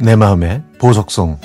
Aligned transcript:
내 0.00 0.14
마음의 0.14 0.62
보석송 0.78 1.40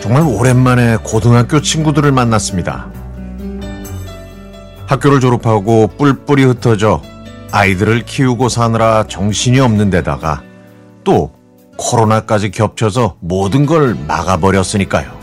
정말 0.00 0.22
오랜만에 0.22 0.96
고등학교 1.02 1.60
친구들을 1.60 2.10
만났습니다. 2.12 2.88
학교를 4.86 5.20
졸업하고 5.20 5.88
뿔뿔이 5.98 6.44
흩어져 6.44 7.02
아이들을 7.52 8.06
키우고 8.06 8.48
사느라 8.48 9.04
정신이 9.06 9.60
없는 9.60 9.90
데다가 9.90 10.42
또 11.04 11.35
코로나까지 11.76 12.50
겹쳐서 12.50 13.16
모든 13.20 13.66
걸 13.66 13.94
막아버렸으니까요. 14.06 15.16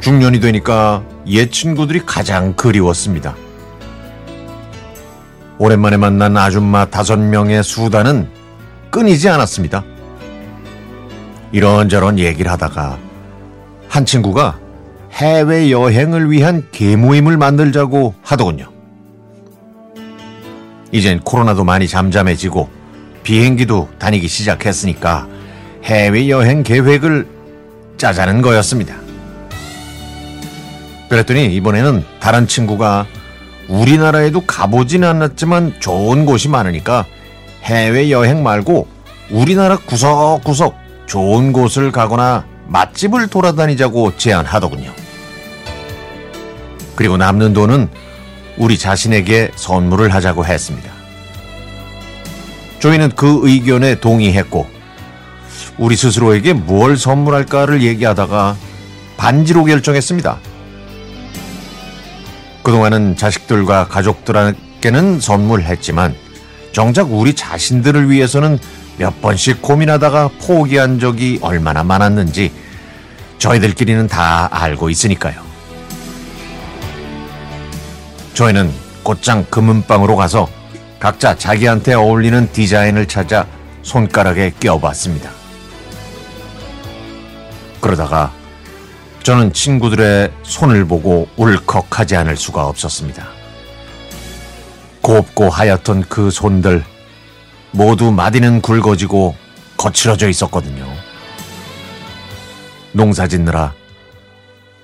중년이 0.00 0.40
되니까 0.40 1.02
옛 1.26 1.50
친구들이 1.50 2.06
가장 2.06 2.54
그리웠습니다. 2.54 3.34
오랜만에 5.58 5.96
만난 5.96 6.36
아줌마 6.36 6.84
다섯 6.84 7.18
명의 7.18 7.62
수다는 7.62 8.28
끊이지 8.90 9.28
않았습니다. 9.28 9.84
이런저런 11.52 12.18
얘기를 12.18 12.50
하다가 12.50 12.98
한 13.88 14.04
친구가 14.04 14.58
해외 15.12 15.70
여행을 15.70 16.30
위한 16.30 16.68
개모임을 16.72 17.36
만들자고 17.38 18.14
하더군요. 18.22 18.70
이젠 20.92 21.20
코로나도 21.20 21.64
많이 21.64 21.88
잠잠해지고 21.88 22.75
비행기도 23.26 23.88
다니기 23.98 24.28
시작했으니까 24.28 25.26
해외 25.82 26.28
여행 26.28 26.62
계획을 26.62 27.26
짜자는 27.96 28.40
거였습니다. 28.40 28.94
그랬더니 31.08 31.52
이번에는 31.56 32.04
다른 32.20 32.46
친구가 32.46 33.06
우리나라에도 33.68 34.42
가보진 34.42 35.02
않았지만 35.02 35.80
좋은 35.80 36.24
곳이 36.24 36.48
많으니까 36.48 37.04
해외 37.64 38.12
여행 38.12 38.44
말고 38.44 38.86
우리나라 39.32 39.76
구석구석 39.76 40.76
좋은 41.06 41.52
곳을 41.52 41.90
가거나 41.90 42.46
맛집을 42.68 43.26
돌아다니자고 43.26 44.16
제안하더군요. 44.18 44.92
그리고 46.94 47.16
남는 47.16 47.54
돈은 47.54 47.88
우리 48.56 48.78
자신에게 48.78 49.50
선물을 49.56 50.14
하자고 50.14 50.46
했습니다. 50.46 50.95
저희는 52.80 53.12
그 53.16 53.40
의견에 53.42 54.00
동의했고 54.00 54.66
우리 55.78 55.96
스스로에게 55.96 56.52
뭘 56.52 56.96
선물할까를 56.96 57.82
얘기하다가 57.82 58.56
반지로 59.16 59.64
결정했습니다. 59.64 60.38
그동안은 62.62 63.16
자식들과 63.16 63.88
가족들에게는 63.88 65.20
선물했지만 65.20 66.14
정작 66.72 67.12
우리 67.12 67.34
자신들을 67.34 68.10
위해서는 68.10 68.58
몇 68.98 69.20
번씩 69.22 69.62
고민하다가 69.62 70.30
포기한 70.40 70.98
적이 70.98 71.38
얼마나 71.42 71.84
많았는지 71.84 72.52
저희들끼리는 73.38 74.08
다 74.08 74.48
알고 74.50 74.90
있으니까요. 74.90 75.40
저희는 78.34 78.72
곧장 79.02 79.44
금은방으로 79.48 80.16
가서 80.16 80.48
각자 80.98 81.36
자기한테 81.36 81.94
어울리는 81.94 82.50
디자인을 82.52 83.06
찾아 83.06 83.46
손가락에 83.82 84.52
껴봤습니다. 84.58 85.30
그러다가 87.80 88.32
저는 89.22 89.52
친구들의 89.52 90.32
손을 90.42 90.84
보고 90.86 91.28
울컥하지 91.36 92.16
않을 92.16 92.36
수가 92.36 92.66
없었습니다. 92.66 93.26
곱고 95.02 95.50
하얗던 95.50 96.04
그 96.08 96.30
손들 96.30 96.84
모두 97.70 98.10
마디는 98.10 98.60
굵어지고 98.62 99.36
거칠어져 99.76 100.28
있었거든요. 100.28 100.86
농사 102.92 103.28
짓느라 103.28 103.74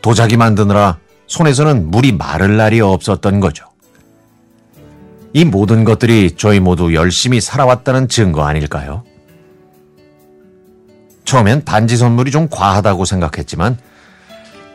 도자기 0.03 0.37
만드느라 0.37 0.99
손에서는 1.27 1.91
물이 1.91 2.13
마를 2.13 2.57
날이 2.57 2.81
없었던 2.81 3.41
거죠. 3.41 3.72
이 5.35 5.45
모든 5.45 5.85
것들이 5.85 6.33
저희 6.37 6.61
모두 6.61 6.95
열심히 6.95 7.41
살아왔다는 7.41 8.09
증거 8.09 8.45
아닐까요? 8.45 9.03
처음엔 11.25 11.65
반지 11.65 11.97
선물이 11.97 12.31
좀 12.31 12.49
과하다고 12.51 13.05
생각했지만 13.07 13.79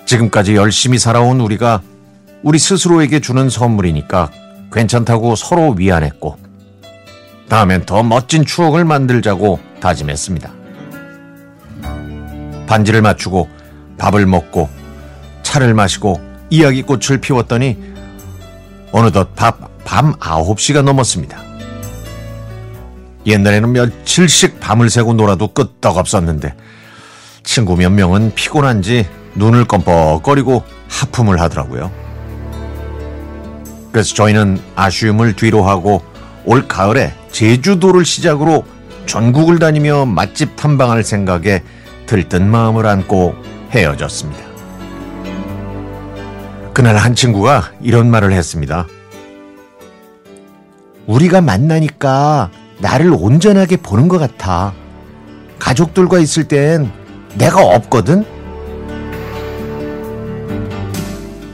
지금까지 0.06 0.56
열심히 0.56 0.98
살아온 0.98 1.40
우리가 1.42 1.82
우리 2.42 2.58
스스로에게 2.58 3.20
주는 3.20 3.50
선물이니까 3.50 4.32
괜찮다고 4.72 5.36
서로 5.36 5.72
위안했고 5.72 6.38
다음엔 7.50 7.86
더 7.86 8.04
멋진 8.04 8.46
추억을 8.46 8.84
만들자고 8.86 9.60
다짐했습니다. 9.80 10.52
반지를 12.68 13.02
맞추고 13.02 13.48
밥을 13.98 14.26
먹고 14.26 14.70
차를 15.44 15.74
마시고 15.74 16.20
이야기꽃을 16.50 17.20
피웠더니 17.22 17.78
어느덧 18.92 19.36
밥, 19.36 19.84
밤 19.84 20.14
9시가 20.14 20.82
넘었습니다. 20.82 21.38
옛날에는 23.26 23.72
며칠씩 23.72 24.60
밤을 24.60 24.90
새고 24.90 25.14
놀아도 25.14 25.50
끄떡없었는데 25.50 26.56
친구 27.44 27.76
몇 27.76 27.90
명은 27.92 28.34
피곤한지 28.36 29.08
눈을 29.36 29.66
껌뻑거리고 29.66 30.64
하품을 30.90 31.40
하더라고요. 31.42 31.92
그래서 33.92 34.14
저희는 34.16 34.62
아쉬움을 34.76 35.34
뒤로 35.34 35.64
하고 35.64 36.02
올 36.46 36.68
가을에 36.68 37.14
제주도를 37.32 38.06
시작으로 38.06 38.66
전국을 39.06 39.60
다니며 39.60 40.06
맛집 40.06 40.56
탐방할 40.56 41.04
생각에 41.04 41.64
들뜬 42.06 42.50
마음을 42.50 42.86
안고 42.86 43.36
헤어졌습니다. 43.72 44.47
그날 46.78 46.96
한 46.96 47.16
친구가 47.16 47.72
이런 47.82 48.12
말을 48.12 48.32
했습니다. 48.34 48.86
우리가 51.08 51.42
만나니까 51.42 52.52
나를 52.78 53.16
온전하게 53.18 53.78
보는 53.78 54.08
것 54.08 54.20
같아. 54.20 54.74
가족들과 55.58 56.20
있을 56.20 56.44
땐 56.44 56.92
내가 57.34 57.66
없거든? 57.66 58.24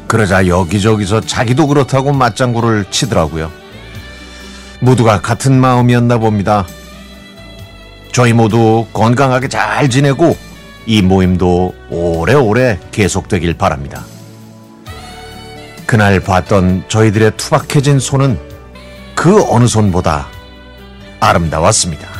그러자 0.09 0.45
여기저기서 0.45 1.21
자기도 1.21 1.67
그렇다고 1.67 2.11
맞장구를 2.11 2.87
치더라고요. 2.91 3.49
모두가 4.81 5.21
같은 5.21 5.57
마음이었나 5.57 6.17
봅니다. 6.17 6.67
저희 8.11 8.33
모두 8.33 8.85
건강하게 8.91 9.47
잘 9.47 9.89
지내고 9.89 10.35
이 10.85 11.01
모임도 11.01 11.73
오래오래 11.91 12.79
계속되길 12.91 13.53
바랍니다. 13.53 14.03
그날 15.93 16.19
봤던 16.19 16.85
저희들의 16.87 17.37
투박해진 17.37 17.99
손은 17.99 18.39
그 19.13 19.43
어느 19.47 19.67
손보다 19.67 20.25
아름다웠습니다. 21.19 22.12